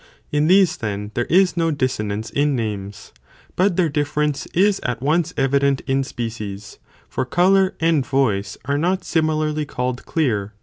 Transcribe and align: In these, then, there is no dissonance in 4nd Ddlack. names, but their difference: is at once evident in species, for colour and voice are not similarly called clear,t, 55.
In 0.31 0.47
these, 0.47 0.77
then, 0.77 1.11
there 1.13 1.25
is 1.29 1.55
no 1.55 1.69
dissonance 1.69 2.31
in 2.31 2.53
4nd 2.53 2.53
Ddlack. 2.53 2.55
names, 2.55 3.13
but 3.55 3.75
their 3.75 3.87
difference: 3.87 4.47
is 4.47 4.79
at 4.79 4.99
once 4.99 5.31
evident 5.37 5.81
in 5.81 6.03
species, 6.03 6.79
for 7.07 7.23
colour 7.23 7.75
and 7.79 8.03
voice 8.03 8.57
are 8.65 8.79
not 8.79 9.03
similarly 9.03 9.67
called 9.67 10.03
clear,t, 10.07 10.47
55. 10.53 10.57